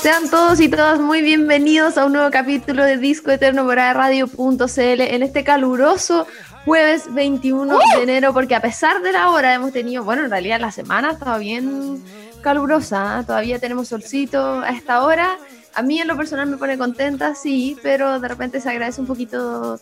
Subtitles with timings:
[0.00, 4.78] Sean todos y todas muy bienvenidos a un nuevo capítulo de Disco Eterno por Radio.cl
[5.02, 6.26] en este caluroso
[6.64, 10.60] jueves 21 de enero, porque a pesar de la hora hemos tenido, bueno, en realidad
[10.60, 12.02] la semana estaba bien
[12.40, 13.24] calurosa, ¿eh?
[13.26, 15.36] todavía tenemos solcito a esta hora.
[15.74, 19.06] A mí en lo personal me pone contenta, sí, pero de repente se agradece un
[19.06, 19.78] poquito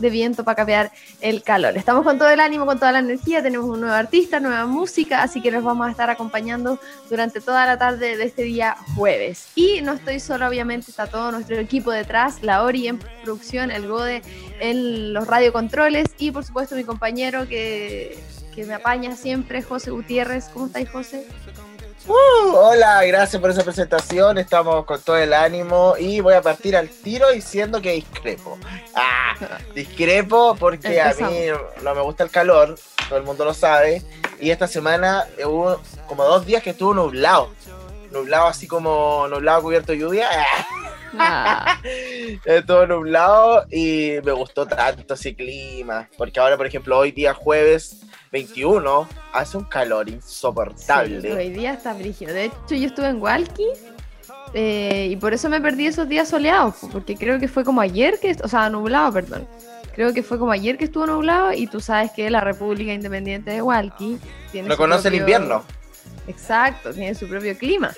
[0.00, 1.76] de viento para cambiar el calor.
[1.76, 5.22] Estamos con todo el ánimo, con toda la energía, tenemos un nuevo artista, nueva música,
[5.22, 6.78] así que los vamos a estar acompañando
[7.08, 9.48] durante toda la tarde de este día jueves.
[9.54, 13.86] Y no estoy solo, obviamente, está todo nuestro equipo detrás, la Ori en producción, el
[13.86, 14.22] Gode
[14.60, 18.18] en los radiocontroles y por supuesto mi compañero que,
[18.54, 20.48] que me apaña siempre, José Gutiérrez.
[20.52, 21.26] ¿Cómo estáis, José?
[22.06, 24.38] Uh, hola, gracias por esa presentación.
[24.38, 28.58] Estamos con todo el ánimo y voy a partir al tiro diciendo que discrepo.
[28.94, 29.34] Ah,
[29.74, 31.46] discrepo porque a mí
[31.82, 32.76] no me gusta el calor,
[33.08, 34.02] todo el mundo lo sabe.
[34.40, 37.50] Y esta semana hubo como dos días que estuvo nublado.
[38.10, 40.28] Nublado así como nublado cubierto de lluvia.
[40.32, 40.79] Ah.
[42.44, 46.08] Estuvo nublado y me gustó tanto ese clima.
[46.16, 48.02] Porque ahora, por ejemplo, hoy día jueves
[48.32, 51.32] 21 hace un calor insoportable.
[51.32, 52.32] hoy día está brígido.
[52.32, 53.66] De hecho, yo estuve en Walkie
[54.54, 58.18] eh, y por eso me perdí esos días soleados, porque creo que fue como ayer
[58.20, 59.46] que, o sea, nublado, perdón.
[59.94, 63.50] Creo que fue como ayer que estuvo nublado y tú sabes que la República Independiente
[63.50, 64.18] de Walkie
[64.52, 65.64] tiene lo conoce el invierno.
[66.26, 67.92] Exacto, tiene su propio clima.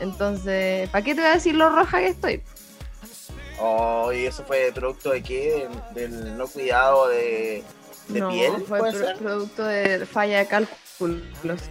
[0.00, 2.42] Entonces, ¿para qué te voy a decir lo roja que estoy?
[3.58, 5.68] Oh, y eso fue producto de qué?
[5.94, 7.64] Del no cuidado de
[8.08, 8.52] ¿De no, piel?
[8.66, 8.80] Fue
[9.18, 10.78] producto de falla de cálculos.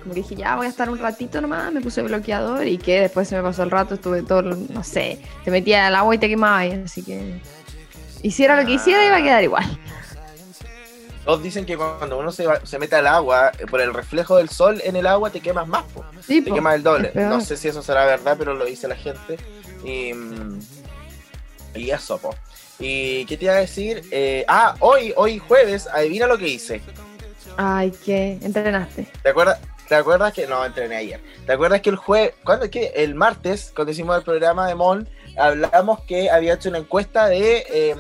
[0.02, 3.02] Como que dije, ya voy a estar un ratito nomás, me puse bloqueador y que
[3.02, 6.18] después se me pasó el rato, estuve todo, no sé, te metía al agua y
[6.18, 7.42] te quemaba, así que
[8.22, 9.80] hiciera lo que hiciera iba a quedar igual.
[11.26, 14.50] Todos dicen que cuando uno se, se mete al agua, eh, por el reflejo del
[14.50, 15.84] sol en el agua te quemas más,
[16.28, 17.12] te quemas el doble.
[17.16, 19.38] No sé si eso será verdad, pero lo dice la gente.
[19.84, 20.60] Y, mm,
[21.74, 22.36] y eso, po.
[22.78, 24.04] ¿Y qué te iba a decir?
[24.12, 26.82] Eh, ah, hoy, hoy jueves, adivina lo que hice.
[27.58, 28.38] Ay, ¿qué?
[28.42, 29.08] ¿Entrenaste?
[29.24, 29.60] ¿Te acuerdas?
[29.88, 31.22] ¿Te acuerdas que no entrené ayer?
[31.46, 35.08] ¿Te acuerdas que el jueves, cuando que el martes, cuando hicimos el programa de Mon,
[35.38, 37.96] hablamos que había hecho una encuesta de eh,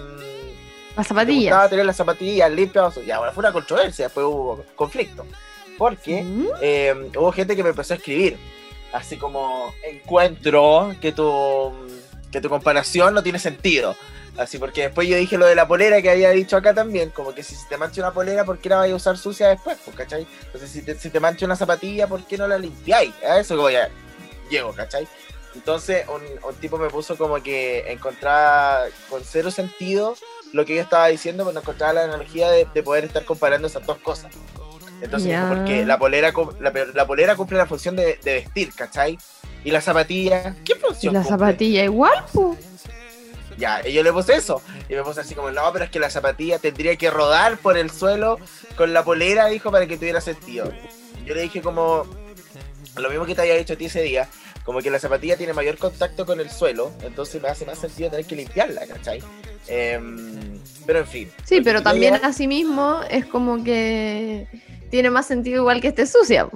[0.95, 1.51] las zapatillas.
[1.51, 2.97] Estaba tener las zapatillas limpias.
[3.06, 5.25] Y ahora fue una controversia, después hubo conflicto.
[5.78, 6.19] Porque
[6.61, 8.38] em, hubo gente que me empezó a escribir,
[8.94, 11.73] así como encuentro que tu
[12.31, 13.95] que tu comparación no tiene sentido.
[14.38, 17.33] Así porque después yo dije lo de la polera que había dicho acá también, como
[17.33, 19.77] que si te mancha una polera, ¿por qué la vais a usar sucia después?
[19.85, 20.27] Pues, ¿cachai?
[20.45, 23.13] Entonces si te, si te mancha una zapatilla, ¿por qué no la limpiáis?
[23.23, 23.89] A eso voy a
[24.50, 25.07] llego, ¿cachai?
[25.56, 30.17] Entonces un, tipo me puso como que encontraba con cero sentido
[30.53, 33.97] lo que yo estaba diciendo, pero encontraba la analogía de, poder estar comparando esas dos
[33.97, 34.33] cosas.
[35.01, 39.17] Entonces, porque la polera, la, polera cumple la función de, vestir, ¿cachai?
[39.63, 41.13] Y la zapatilla, ¿qué función?
[41.13, 42.59] La zapatilla igual, pues.
[43.57, 44.61] Ya, y yo le puse eso.
[44.89, 47.77] Y me puse así como, no, pero es que la zapatilla tendría que rodar por
[47.77, 48.38] el suelo
[48.75, 50.72] con la polera, dijo, para que tuviera sentido.
[51.25, 52.06] Yo le dije como,
[52.97, 54.29] lo mismo que te había dicho a ti ese día,
[54.65, 58.09] como que la zapatilla tiene mayor contacto con el suelo, entonces me hace más sentido
[58.09, 59.21] tener que limpiarla, ¿cachai?
[59.67, 61.31] Em, pero en fin.
[61.43, 64.47] Sí, pero también asimismo es como que
[64.89, 66.49] tiene más sentido igual que esté sucia.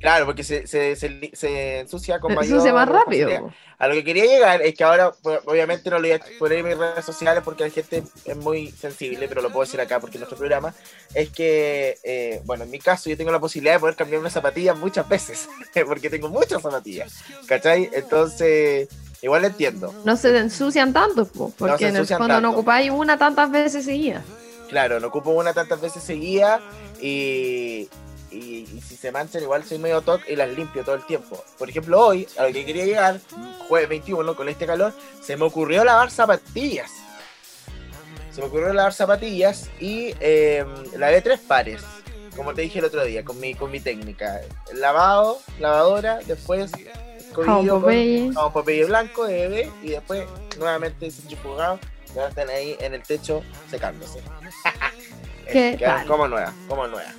[0.00, 2.44] Claro, porque se, se, se, ensucia con mayor...
[2.44, 3.52] Se ensucia más rápido.
[3.78, 6.58] A lo que quería llegar es que ahora, pues, obviamente no lo voy a poner
[6.58, 10.00] en mis redes sociales porque la gente es muy sensible, pero lo puedo decir acá
[10.00, 10.74] porque es nuestro programa,
[11.14, 14.30] es que, eh, bueno, en mi caso yo tengo la posibilidad de poder cambiar una
[14.30, 15.48] zapatilla muchas veces,
[15.86, 17.88] porque tengo muchas zapatillas, ¿cachai?
[17.92, 18.88] Entonces,
[19.22, 19.94] igual entiendo.
[20.04, 24.24] No se ensucian tanto, porque en el fondo no ocupáis una tantas veces seguidas.
[24.68, 26.60] Claro, no ocupo una tantas veces seguida
[27.00, 27.88] y,
[28.30, 31.42] y, si se manchan igual soy medio toque y las limpio todo el tiempo.
[31.58, 33.20] Por ejemplo, hoy, a lo que quería llegar,
[33.68, 36.90] jueves 21, con este calor, se me ocurrió lavar zapatillas.
[38.30, 40.64] Se me ocurrió lavar zapatillas y eh,
[40.96, 41.82] lavé tres pares,
[42.36, 44.40] como te dije el otro día, con mi, con mi técnica.
[44.74, 46.70] Lavado, lavadora, después
[47.16, 50.26] escogido con papel blanco de bebé y después
[50.58, 51.78] nuevamente centrifugado.
[52.14, 54.20] Ya están ahí en el techo secándose.
[55.52, 57.12] ¿Qué como nueva, como nueva.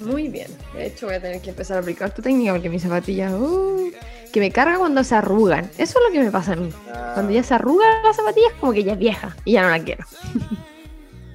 [0.00, 0.48] Muy bien.
[0.74, 3.92] De hecho, voy a tener que empezar a aplicar tu técnica porque mis zapatillas, uh,
[4.32, 5.70] que me carga cuando se arrugan.
[5.78, 6.70] Eso es lo que me pasa a mí.
[6.92, 7.12] Ah.
[7.14, 9.82] Cuando ya se arrugan las zapatillas, como que ya es vieja y ya no la
[9.82, 10.04] quiero.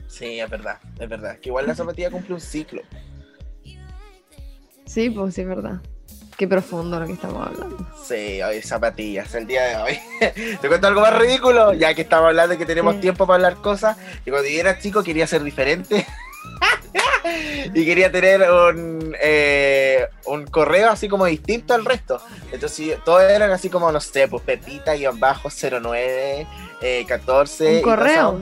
[0.08, 1.40] sí, es verdad, es verdad.
[1.40, 2.82] Que igual la zapatilla cumple un ciclo.
[4.86, 5.82] Sí, pues sí, es verdad.
[6.36, 7.86] Qué profundo lo que estamos hablando.
[8.02, 10.00] Sí, hoy zapatillas, el día de hoy.
[10.62, 11.74] ¿Te cuento algo más ridículo?
[11.74, 13.98] Ya que estamos hablando de que tenemos tiempo para hablar cosas.
[14.26, 16.06] Y cuando yo era chico quería ser diferente.
[17.74, 22.22] y quería tener un, eh, un correo así como distinto al resto.
[22.52, 26.48] Entonces todos eran así como, no sé, pues Pepita-09,
[26.82, 27.78] eh, 14.
[27.78, 28.40] ¿Un correo?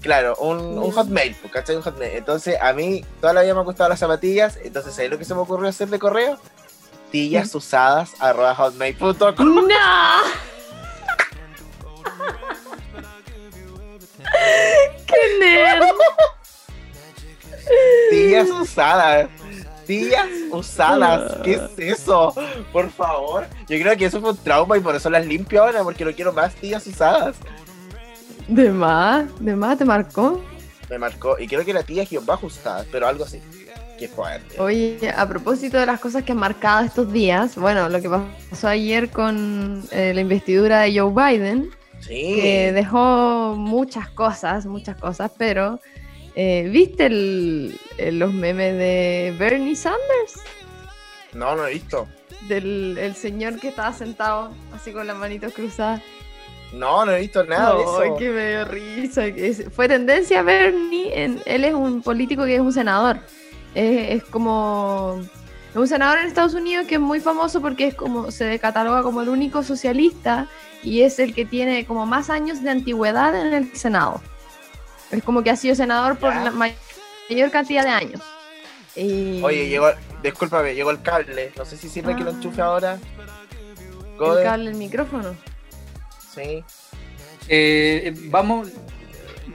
[0.00, 1.76] Claro, un, un hotmail, pues, ¿cachai?
[1.76, 2.16] Un hotmail.
[2.16, 5.24] Entonces a mí toda la vida me han gustado las zapatillas, entonces ¿sabes lo que
[5.24, 6.38] se me ocurrió hacer de correo?
[7.10, 9.24] Tillas usadas arroba hotmail.com.
[9.38, 9.64] ¡No!
[15.06, 15.84] ¡Qué nerd!
[18.10, 19.28] Tías usadas.
[19.86, 21.38] Tías usadas.
[21.44, 22.32] ¿Qué es eso?
[22.72, 23.46] Por favor.
[23.68, 26.12] Yo creo que eso fue un trauma y por eso las limpio ahora, porque no
[26.12, 27.36] quiero más tías usadas.
[28.48, 30.42] De más, de más te marcó.
[30.90, 31.38] Me marcó.
[31.38, 33.40] Y creo que la tía es guion bajo usada, pero algo así.
[33.98, 34.58] Qué fuerte.
[34.60, 38.10] Oye, a propósito de las cosas que han marcado estos días, bueno, lo que
[38.50, 41.70] pasó ayer con eh, la investidura de Joe Biden,
[42.00, 42.38] Sí.
[42.42, 45.80] que dejó muchas cosas, muchas cosas, pero
[46.34, 47.78] eh, ¿viste el-
[48.18, 50.40] los memes de Bernie Sanders?
[51.32, 52.06] No, no he visto.
[52.48, 56.02] Del el señor que estaba sentado así con las manitos cruzadas.
[56.72, 58.00] No, no he visto nada de eso.
[58.00, 59.22] Ay, que me dio risa.
[59.70, 61.10] fue tendencia Bernie.
[61.14, 63.18] En, él es un político que es un senador.
[63.74, 65.20] Es, es como.
[65.70, 69.02] Es un senador en Estados Unidos que es muy famoso porque es como se cataloga
[69.02, 70.46] como el único socialista
[70.84, 74.20] y es el que tiene como más años de antigüedad en el Senado.
[75.18, 76.44] Es como que ha sido senador por Ya.
[76.44, 76.74] la may-
[77.30, 78.20] mayor cantidad de años.
[78.96, 79.88] Y- Oye, llegó,
[80.22, 81.52] discúlpame, llegó el cable.
[81.56, 82.34] No sé si sirve que lo Ah.
[82.34, 82.98] enchufe ahora.
[84.16, 85.34] el cable del micrófono.
[86.34, 86.64] Sí.
[87.48, 88.68] Eh, vamos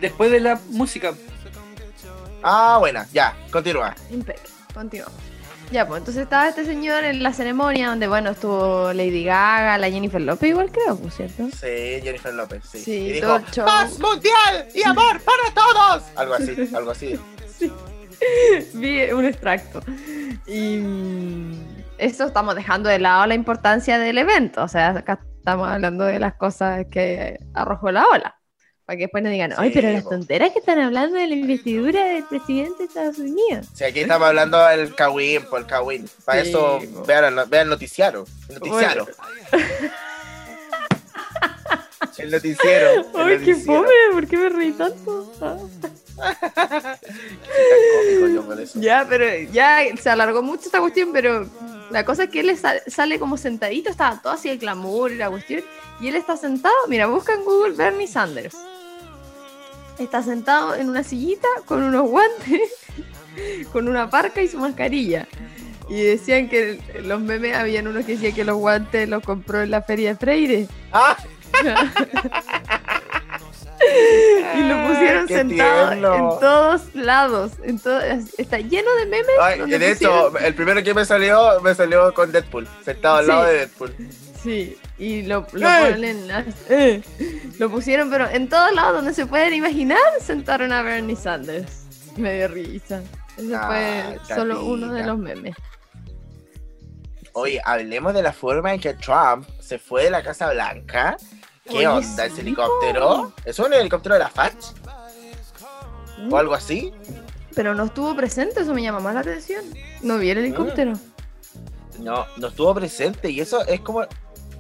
[0.02, 1.14] después de la música.
[2.44, 3.96] Ah, buena, ya, continúa.
[4.10, 4.50] Impecable.
[4.74, 5.16] Continuamos.
[5.72, 9.90] Ya, pues entonces estaba este señor en la ceremonia donde, bueno, estuvo Lady Gaga, la
[9.92, 11.48] Jennifer López, igual creo, por cierto.
[11.52, 12.80] Sí, Jennifer López, sí.
[12.80, 13.66] Sí, y dijo, show.
[13.66, 16.04] paz mundial y amor para todos.
[16.16, 17.20] Algo así, algo así.
[18.74, 19.82] Vi un extracto.
[20.48, 20.82] Y
[22.00, 24.64] esto estamos dejando de lado la importancia del evento.
[24.64, 28.39] O sea, acá estamos hablando de las cosas que arrojó la ola.
[28.90, 31.36] Para que después nos digan, ay, Sí, pero las tonteras que están hablando de la
[31.36, 33.68] investidura del presidente de Estados Unidos.
[33.72, 36.10] Sí, aquí estamos hablando del Kawin, por el Kawin.
[36.26, 37.04] Para Sí, eso, po.
[37.06, 38.26] vean, el- vean el noticiario.
[38.48, 39.08] El noticiario.
[42.18, 42.90] El noticiero.
[42.90, 43.64] el Ay, qué noticiero.
[43.64, 45.32] fome, ¿por qué me reí tanto?
[48.74, 51.48] Ya, pero ya se alargó mucho esta cuestión, pero
[51.92, 55.12] la cosa es que él le sal- sale como sentadito, estaba todo así el glamour
[55.12, 55.62] y la cuestión,
[56.02, 58.58] y él está sentado, mira, busca en Google Bernie Sanders.
[60.00, 62.62] Está sentado en una sillita con unos guantes,
[63.72, 65.28] con una parca y su mascarilla.
[65.90, 69.72] Y decían que los memes, habían unos que decían que los guantes los compró en
[69.72, 70.68] la feria de Freire.
[70.92, 71.18] ¡Ah!
[74.56, 76.14] Y lo pusieron Qué sentado tierno.
[76.34, 77.52] en todos lados.
[77.64, 78.00] En todo,
[78.38, 79.28] está lleno de memes.
[79.42, 83.32] Ay, de hecho, el primero que me salió, me salió con Deadpool, sentado al Sí.
[83.32, 83.96] lado de Deadpool.
[84.44, 85.92] Sí, y lo, lo ¡Eh!
[85.92, 86.28] ponen
[86.70, 87.02] eh,
[87.58, 91.84] lo pusieron, pero en todos lados donde se pueden imaginar, sentaron a Bernie Sanders.
[92.16, 93.02] Me dio risa.
[93.38, 95.56] Ese Ah, fue solo uno de los memes.
[97.34, 101.18] Oye, hablemos de la forma en que Trump se fue de la Casa Blanca.
[101.64, 103.34] ¿Qué Oye, onda ese helicóptero?
[103.46, 104.66] ¿Es un helicóptero de la FACH?
[106.30, 106.92] ¿O algo así?
[107.56, 109.64] Pero no estuvo presente, eso me llama más la atención.
[110.02, 110.42] No vi el Mm.
[110.46, 110.94] helicóptero.
[112.00, 114.06] No, no estuvo presente y eso es como...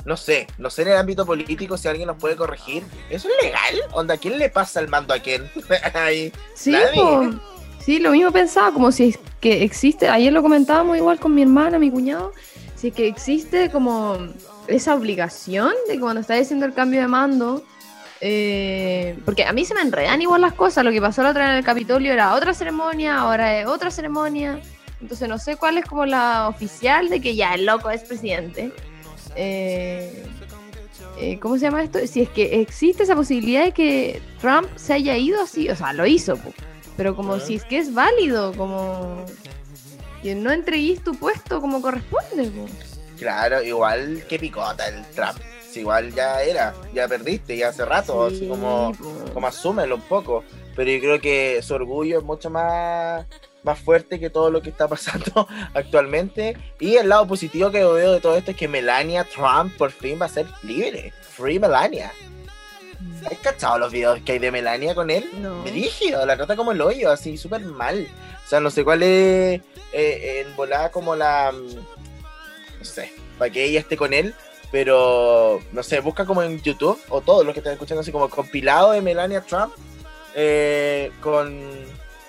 [0.05, 2.83] No sé, no sé en el ámbito político si alguien nos puede corregir.
[3.09, 3.75] ¿Eso es legal?
[3.91, 5.49] Onda, ¿quién le pasa el mando a quién?
[5.93, 6.31] Ahí.
[6.53, 7.29] Sí, po.
[7.79, 11.41] sí, lo mismo pensaba, como si es que existe, ayer lo comentábamos igual con mi
[11.41, 12.33] hermana, mi cuñado,
[12.75, 14.17] si es que existe como
[14.67, 17.63] esa obligación de que cuando está haciendo el cambio de mando,
[18.21, 21.43] eh, porque a mí se me enredan igual las cosas, lo que pasó la otra
[21.43, 24.59] vez en el Capitolio era otra ceremonia, ahora es otra ceremonia,
[25.01, 28.71] entonces no sé cuál es como la oficial de que ya el loco es presidente.
[29.41, 30.25] Eh,
[31.17, 31.99] eh, ¿Cómo se llama esto?
[32.07, 35.93] Si es que existe esa posibilidad de que Trump se haya ido así, o sea,
[35.93, 36.53] lo hizo, po,
[36.97, 39.25] pero como si es que es válido, como
[40.21, 42.49] que no entreguís tu puesto como corresponde.
[42.49, 42.65] po.
[43.17, 45.37] Claro, igual que picota el Trump.
[45.71, 48.91] Si igual ya era, ya perdiste, ya hace rato, así Sí, como...
[48.93, 49.33] po.
[49.33, 50.43] como asúmelo un poco.
[50.75, 53.25] Pero yo creo que su orgullo es mucho más,
[53.63, 56.57] más fuerte que todo lo que está pasando actualmente.
[56.79, 60.17] Y el lado positivo que veo de todo esto es que Melania Trump por fin
[60.21, 61.13] va a ser libre.
[61.21, 62.11] Free Melania.
[63.31, 65.29] ¿Has cachado los videos que hay de Melania con él?
[65.39, 65.63] No.
[65.63, 68.07] Brígido, la trata como el hoyo, así súper mal.
[68.45, 69.61] O sea, no sé cuál es
[69.93, 71.51] eh, en volada como la.
[71.53, 71.75] mm,
[72.79, 74.33] No sé, para que ella esté con él.
[74.71, 78.29] Pero, no sé, busca como en YouTube o todos los que están escuchando así como
[78.29, 79.73] compilado de Melania Trump
[80.35, 81.59] eh, con,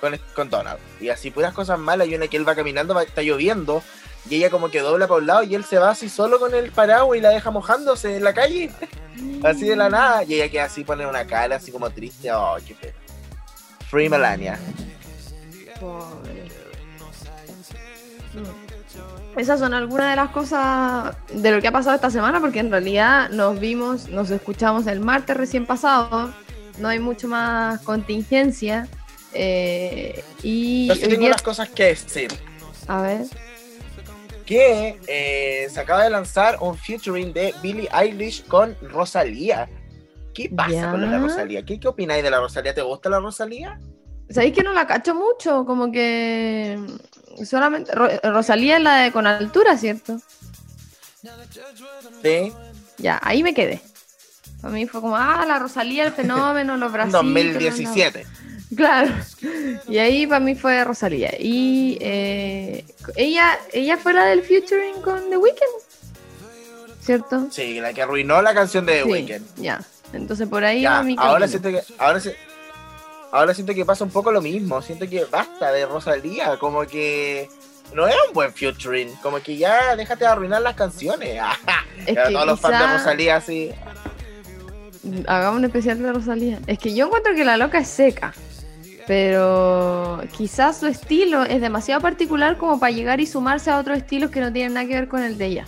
[0.00, 0.78] con, Donald.
[1.00, 2.08] Y así puras cosas malas.
[2.08, 3.82] Y una que él va caminando, está lloviendo.
[4.28, 6.54] Y ella como que dobla para un lado y él se va así solo con
[6.54, 8.70] el paraguas y la deja mojándose en la calle.
[9.44, 10.24] así de la nada.
[10.24, 12.32] Y ella queda así, pone una cara así como triste.
[12.32, 12.94] Oh, qué pena.
[13.88, 14.58] Free Melania.
[19.36, 22.70] Esas son algunas de las cosas de lo que ha pasado esta semana, porque en
[22.70, 26.32] realidad nos vimos, nos escuchamos el martes recién pasado,
[26.78, 28.88] no hay mucho más contingencia.
[29.32, 32.30] Eh, y Yo sí tengo día- unas cosas que decir.
[32.88, 33.22] a ver,
[34.46, 39.68] Que eh, se acaba de lanzar un featuring de Billie Eilish con Rosalía.
[40.34, 40.90] ¿Qué pasa Ya.
[40.90, 41.64] con la Rosalía?
[41.64, 42.74] ¿Qué, ¿Qué opináis de la Rosalía?
[42.74, 43.78] ¿Te gusta la Rosalía?
[44.28, 45.64] ¿sabéis que no la cacho mucho?
[45.64, 46.78] Como que
[47.44, 50.18] solamente Ro- Rosalía es la de con altura, ¿cierto?
[52.22, 52.52] Sí.
[52.98, 53.80] Ya, ahí me quedé.
[54.60, 57.22] Para mí fue como, ah, la Rosalía, el fenómeno, los bracitos.
[57.22, 58.26] 2017.
[58.76, 59.10] Claro.
[59.88, 61.32] Y ahí para mí fue Rosalía.
[61.38, 62.84] Y eh,
[63.16, 65.60] ella, ella fue la del featuring con The Weeknd.
[67.00, 67.48] ¿Cierto?
[67.50, 69.46] Sí, la que arruinó la canción de The Sí, Weeknd.
[69.56, 69.80] Ya.
[70.12, 72.36] Entonces por ahí Ya, va mi ahora siento que ahora se-
[73.32, 74.80] ahora siento que pasa un poco lo mismo.
[74.82, 77.48] Siento que basta de Rosalía, como que
[77.94, 81.40] no es un buen featuring, como que ya déjate de arruinar las canciones.
[82.06, 83.70] Es que todos los fans de Rosalía así.
[85.26, 86.58] Hagamos un especial de Rosalía.
[86.66, 88.32] Es que yo encuentro que la loca es seca.
[89.06, 94.30] Pero quizás su estilo es demasiado particular como para llegar y sumarse a otros estilos
[94.30, 95.64] que no tienen nada que ver con el de ella.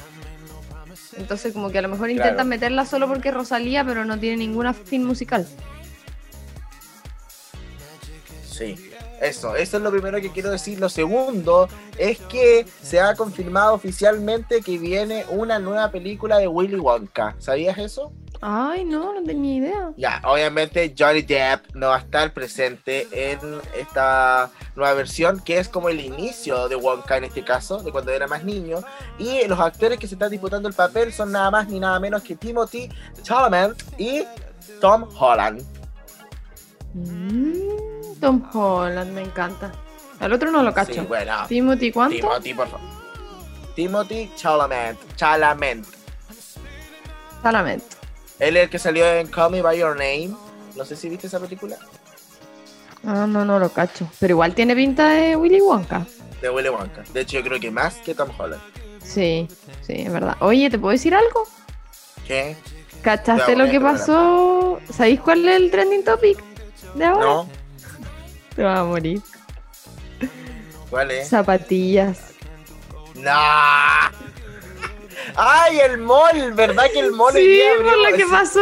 [1.17, 2.49] Entonces como que a lo mejor intentan Claro.
[2.49, 5.47] meterla solo porque es Rosalía, pero no tiene ninguna fin musical.
[8.49, 8.77] Sí,
[9.21, 10.79] eso, eso es lo primero que quiero decir.
[10.79, 16.77] Lo segundo es que se ha confirmado oficialmente que viene una nueva película de Willy
[16.77, 17.35] Wonka.
[17.39, 18.13] ¿Sabías eso?
[18.45, 19.93] Ay, no, no tenía idea.
[19.97, 23.39] Ya, obviamente Johnny Depp no va a estar presente en
[23.79, 28.11] esta nueva versión, que es como el inicio de Wonka en este caso, de cuando
[28.11, 28.79] era más niño.
[29.17, 32.21] Y los actores que se están disputando el papel son nada más ni nada menos
[32.25, 32.89] que Timothy
[33.23, 34.25] Chalamet y
[34.81, 35.63] Tom Holland.
[36.95, 39.71] Mm, Tom Holland, me encanta.
[40.19, 40.95] Al otro no lo cacho.
[40.95, 42.17] Sí, bueno, Timothy, ¿cuánto?
[42.17, 42.89] Timothy, por favor.
[43.77, 44.97] Timothy Chalamet.
[45.15, 45.85] Chalamet.
[47.41, 48.02] Solamente.
[48.43, 50.35] Él es el que salió en Call Me By Your Name.
[50.75, 51.77] No sé si viste esa película.
[53.07, 54.09] Ah, no, no lo cacho.
[54.19, 56.05] Pero igual tiene pinta de Willy Wonka.
[56.41, 57.05] De Willy Wonka.
[57.15, 58.61] De hecho, yo creo que más que Tom Holland.
[59.01, 59.47] Sí,
[59.83, 60.37] sí, es verdad.
[60.41, 61.47] Oye, ¿te puedo decir algo?
[62.27, 62.57] ¿Qué?
[63.01, 64.81] ¿Cachaste lo que pasó?
[64.91, 66.43] ¿Sabéis cuál es el trending topic
[66.97, 67.25] de ahora?
[67.25, 67.49] No.
[68.57, 69.23] Te vas a morir.
[70.91, 71.29] ¿Cuál es?
[71.29, 72.19] Zapatillas.
[73.15, 73.31] ¡No!
[75.37, 76.53] ¡Ay, el mall!
[76.55, 78.31] ¿Verdad que el mall Sí, día por lo que Sí.
[78.31, 78.61] pasó.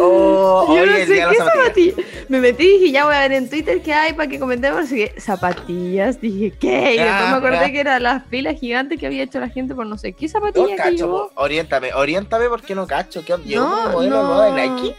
[0.00, 1.94] Oh, Yo no el sé qué las zapatillas.
[1.94, 2.28] zapatillas.
[2.28, 4.80] Me metí y dije, ya voy a ver en Twitter qué hay para que comentemos.
[4.84, 6.20] Así que, zapatillas.
[6.20, 6.94] Dije, ¿qué?
[6.94, 9.86] Y después me acordé que eran las filas gigantes que había hecho la gente por
[9.86, 11.30] no sé qué No zapatilla que cacho, llevó.
[11.36, 13.24] oriéntame, oriéntame porque no cacho.
[13.24, 14.34] ¿Qué ¿Llegó No, un modelo no.
[14.34, 14.94] nuevo de Nike?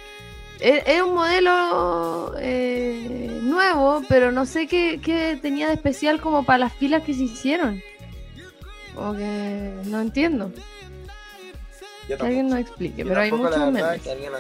[0.60, 6.44] Es es un modelo eh, nuevo, pero no sé qué, qué tenía de especial como
[6.44, 7.82] para las filas que se hicieron.
[9.00, 10.52] O que no entiendo.
[12.08, 14.02] Yo Que alguien nos explique, Yo pero hay la muchos memes.
[14.02, 14.40] que alguien lo-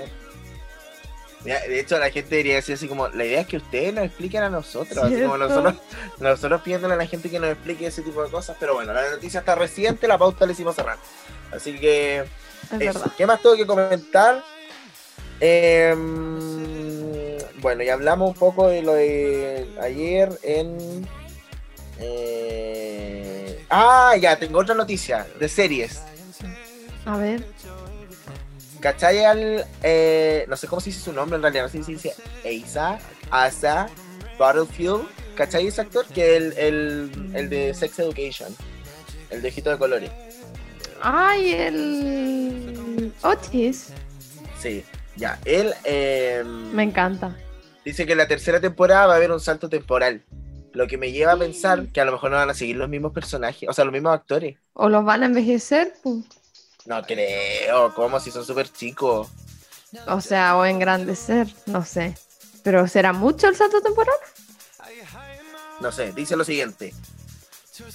[1.45, 4.03] Mira, de hecho, la gente debería decir así como, la idea es que ustedes nos
[4.03, 5.75] expliquen a nosotros, así como nosotros,
[6.19, 9.09] nosotros pidiéndole a la gente que nos explique ese tipo de cosas, pero bueno, la
[9.11, 10.97] noticia está reciente, la pauta la hicimos cerrar.
[11.53, 12.25] Así que, Es
[12.81, 12.99] eso.
[12.99, 13.11] verdad.
[13.17, 14.43] ¿qué más tengo que comentar?
[15.39, 21.07] Em, bueno, ya hablamos un poco de lo de ayer en...
[21.99, 23.18] eh,
[23.69, 26.01] Ah, ya, tengo otra noticia de series.
[27.05, 27.45] A ver.
[28.79, 29.65] ¿Cachai al.
[29.83, 32.65] eh, no sé cómo se dice su nombre en realidad, no sé si se dice
[32.65, 32.99] Asa,
[33.29, 33.89] Asa,
[34.37, 35.01] Battlefield.
[35.35, 36.05] ¿Cachai ese actor?
[36.07, 38.55] Que el, el, el de Sex Education.
[39.29, 40.11] El de Ojito de Colores.
[41.01, 43.87] Ay, el Otis.
[44.59, 44.83] Sí,
[45.15, 45.39] ya.
[45.45, 47.35] Él eh, Me encanta.
[47.85, 50.23] dice que en la tercera temporada va a haber un salto temporal.
[50.73, 52.89] Lo que me lleva a pensar que a lo mejor no van a seguir los
[52.89, 54.57] mismos personajes, o sea, los mismos actores.
[54.73, 56.23] O los van a envejecer, pu.
[56.85, 58.19] No creo, ¿cómo?
[58.19, 59.27] Si son súper chicos.
[60.07, 62.15] o sea, o engrandecer, no sé.
[62.63, 64.15] Pero ¿será mucho el salto temporal?
[65.81, 66.93] No sé, dice lo siguiente.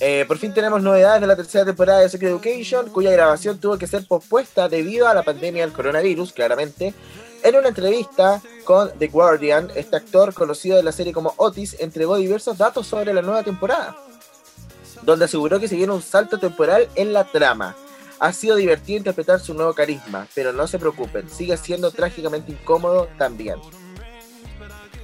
[0.00, 3.76] Eh, por fin tenemos novedades de la tercera temporada de Sex Education, cuya grabación tuvo
[3.76, 6.95] que ser pospuesta debido a la pandemia del coronavirus, claramente.
[7.44, 12.16] En una entrevista con The Guardian, este actor, conocido de la serie como Otis, entregó
[12.16, 13.94] diversos datos sobre la nueva temporada,
[15.02, 17.76] donde aseguró que se viene un salto temporal en la trama.
[18.18, 23.08] Ha sido divertido interpretar su nuevo carisma, pero no se preocupen, sigue siendo trágicamente incómodo
[23.18, 23.56] también.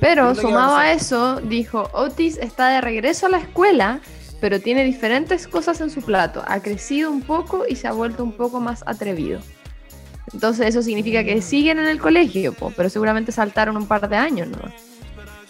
[0.01, 4.01] Pero sumado a eso, dijo, Otis está de regreso a la escuela
[4.41, 6.43] pero tiene diferentes cosas en su plato.
[6.47, 9.41] Ha crecido un poco y se ha vuelto un poco más atrevido.
[10.33, 14.17] Entonces eso significa que siguen en el colegio, po, pero seguramente saltaron un par de
[14.17, 14.73] años, ¿no?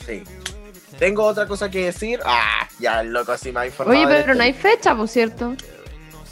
[0.07, 0.23] Sí.
[0.99, 2.21] Tengo otra cosa que decir.
[2.25, 3.99] Ah, ya el loco así me ha informado.
[3.99, 5.57] Oye, pero no hay fecha, por cierto.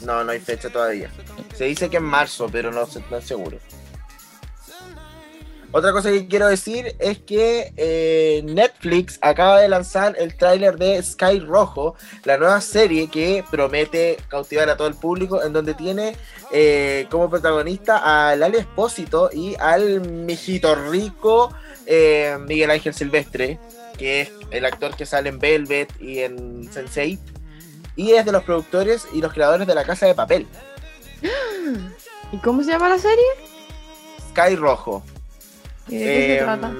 [0.01, 1.09] No, no hay fecha todavía.
[1.55, 3.57] Se dice que en marzo, pero no, no es seguro.
[5.71, 11.01] Otra cosa que quiero decir es que eh, Netflix acaba de lanzar el tráiler de
[11.01, 16.15] Sky Rojo, la nueva serie que promete cautivar a todo el público, en donde tiene
[16.51, 21.53] eh, como protagonista a Lali Espósito y al mijito rico
[21.85, 23.59] eh, Miguel Ángel Silvestre,
[23.95, 27.19] que es el actor que sale en Velvet y en Sense8,
[27.95, 30.47] y es de los productores y los creadores de La Casa de Papel,
[32.31, 33.25] ¿Y cómo se llama la serie?
[34.31, 35.03] Sky Rojo.
[35.89, 36.71] ¿Y ¿De qué se Em, trata?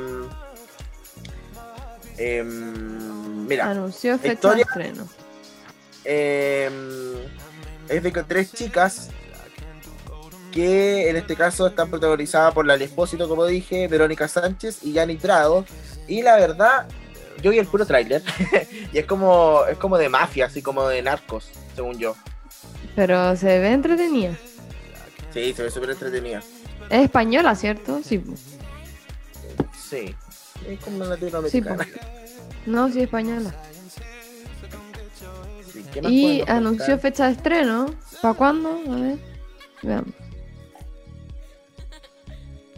[2.17, 5.07] em, mira, Anunció fecha historia- de estreno.
[6.03, 7.15] em,
[7.87, 9.09] es de tres chicas
[10.51, 15.15] que en este caso están protagonizadas por la Espósito, como dije, Verónica Sánchez y Yani
[15.15, 15.65] Prado.
[16.07, 16.87] Y la verdad,
[17.41, 18.23] yo vi el puro tráiler
[18.93, 22.15] y es como, es como de mafia, así como de narcos, según yo.
[22.95, 24.35] Pero se ve entretenida.
[25.33, 26.41] Sí, se ve súper entretenida.
[26.89, 28.01] Es española, ¿cierto?
[28.03, 28.21] Sí.
[29.89, 30.15] Sí,
[30.67, 31.83] es como latinoamericana.
[31.83, 31.91] Sí,
[32.65, 33.53] No, sí, española.
[35.71, 37.87] Sí, ¿qué más Y anunció fecha de estreno.
[38.21, 38.69] ¿Para cuándo?
[38.87, 39.17] A ver.
[39.81, 40.13] Veamos.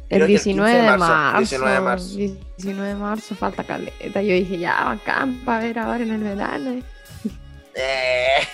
[0.10, 1.38] El que el 19 15 de de marzo, marzo.
[1.39, 2.15] 19 de marzo.
[2.15, 4.22] 19 de marzo, falta caleta.
[4.22, 6.82] Yo dije, ya, bacán para ver ahora en el verano.
[7.75, 8.48] Eh.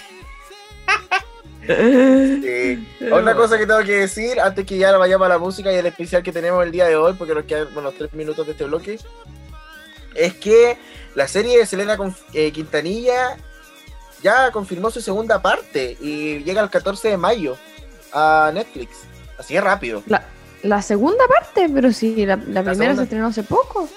[1.67, 2.87] Sí.
[3.11, 5.85] Otra cosa que tengo que decir antes que ya vayamos a la música y el
[5.85, 8.63] especial que tenemos el día de hoy, porque nos quedan unos tres minutos de este
[8.65, 8.99] bloque,
[10.15, 10.77] es que
[11.15, 13.37] la serie de Selena Conf- eh, Quintanilla
[14.23, 17.57] ya confirmó su segunda parte y llega el 14 de mayo
[18.13, 18.97] a Netflix.
[19.37, 20.01] Así es rápido.
[20.07, 20.23] La,
[20.63, 22.95] la segunda parte, pero sí, la, la primera segunda.
[22.95, 23.87] se estrenó hace poco.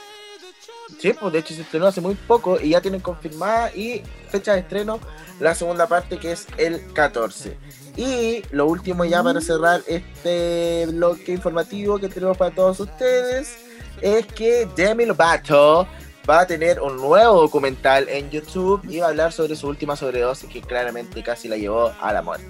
[0.98, 4.53] Sí, pues de hecho se estrenó hace muy poco y ya tienen confirmada y fecha
[4.53, 5.00] de estreno
[5.38, 7.57] la segunda parte que es el 14.
[7.96, 13.57] Y lo último ya para cerrar este bloque informativo que tenemos para todos ustedes
[14.00, 15.87] es que Demi Lovato
[16.29, 19.96] va a tener un nuevo documental en YouTube y va a hablar sobre su última
[19.96, 22.46] sobredosis que claramente casi la llevó a la muerte.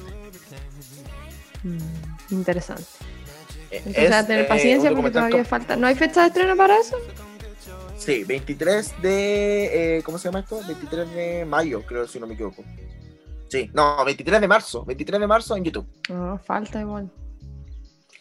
[1.63, 2.85] Mm, interesante.
[3.71, 5.77] Es, a tener eh, paciencia porque todavía falta.
[5.77, 6.97] ¿No hay fecha de estreno para eso?
[8.01, 9.99] Sí, 23 de.
[9.99, 10.61] eh, ¿Cómo se llama esto?
[10.67, 12.65] 23 de mayo, creo, si no me equivoco.
[13.49, 14.85] Sí, no, 23 de marzo.
[14.85, 15.87] 23 de marzo en YouTube.
[16.09, 17.11] No, falta igual.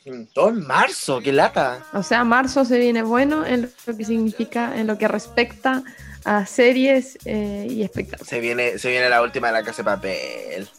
[0.06, 1.86] Mm, Todo en marzo, qué lata.
[1.94, 5.84] O sea, marzo se viene bueno en lo que significa, en lo que respecta
[6.26, 8.28] a series eh, y espectáculos.
[8.28, 10.70] Se viene, se viene la última de la casa de papel.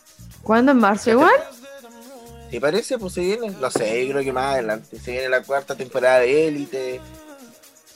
[0.42, 1.32] ¿Cuándo en marzo igual?
[2.50, 2.98] ¿Te parece?
[2.98, 4.98] Pues se viene, no sé, yo creo que más adelante.
[4.98, 7.00] Se viene la cuarta temporada de Élite.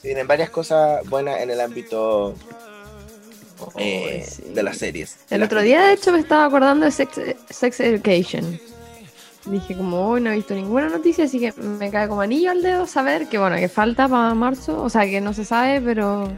[0.05, 2.35] Se vienen varias cosas buenas en el ámbito
[3.77, 4.43] eh, sí.
[4.53, 5.17] de las series.
[5.31, 8.61] El Las otro día, de hecho, me estaba acordando de Sex, Sex Education.
[9.47, 12.61] Dije, como hoy no he visto ninguna noticia, así que me cae como anillo al
[12.61, 16.31] dedo saber que, bueno, que falta para marzo, o sea, que no se sabe, pero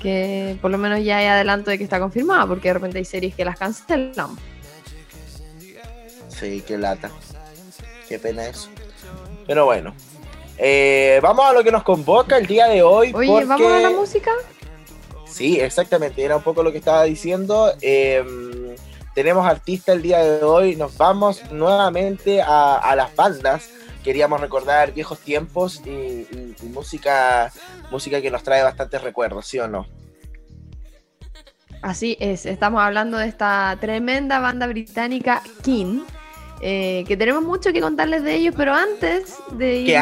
[0.00, 3.04] que por lo menos ya hay adelanto de que está confirmada, porque de repente hay
[3.04, 4.38] series que las cancelan.
[6.28, 7.10] Sí, qué lata.
[8.08, 8.70] Qué pena eso.
[9.46, 9.92] Pero bueno.
[10.58, 13.12] Eh, vamos a lo que nos convoca el día de hoy.
[13.14, 13.46] Oye, porque...
[13.46, 14.30] ¿vamos a la música?
[15.26, 17.72] Sí, exactamente, era un poco lo que estaba diciendo.
[17.80, 18.76] Eh,
[19.14, 23.70] tenemos artista el día de hoy, nos vamos nuevamente a, a las bandas.
[24.04, 27.52] Queríamos recordar viejos tiempos y, y- y música,
[27.90, 29.86] música que nos trae bastantes recuerdos, ¿sí o no?
[31.82, 36.00] Así es, estamos hablando de esta tremenda banda británica King,
[36.60, 39.96] eh, que tenemos mucho que contarles de ellos, pero antes de ir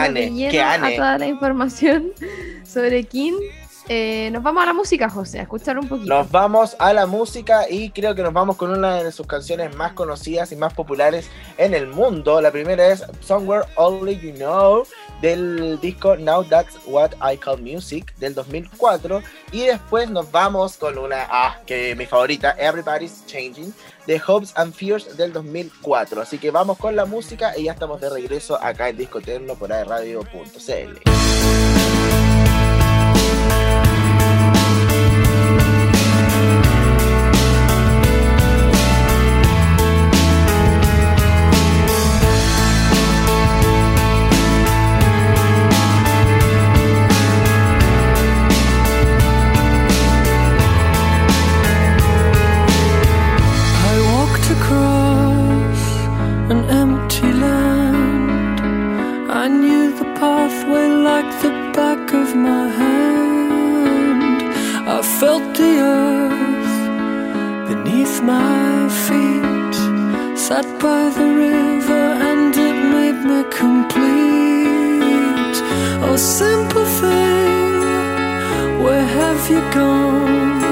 [0.61, 2.13] a toda la información
[2.65, 3.35] sobre King,
[3.91, 6.09] eh, nos vamos a la música, José, a escuchar un poquito.
[6.09, 9.75] Nos vamos a la música y creo que nos vamos con una de sus canciones
[9.77, 12.41] más conocidas y más populares en el mundo.
[12.43, 14.87] La primera es Somewhere Only You Know
[15.21, 20.99] del disco Now That's What I Call Music del 2004 y después nos vamos con
[20.99, 23.75] una ah, que mi favorita Everybody's Changing
[24.07, 26.23] de Hopes and Fears del 2004.
[26.23, 29.55] Así que vamos con la música y ya estamos de regreso acá en Disco Eterno
[29.55, 30.99] por aerradio.cl.
[70.49, 73.97] Sat by the river and it made me complete.
[76.03, 77.83] Oh, simple thing,
[78.83, 80.63] where have you gone?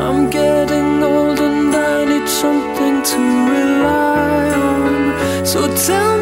[0.00, 3.18] I'm getting old and I need something to
[3.52, 5.44] rely on.
[5.44, 6.19] So tell me.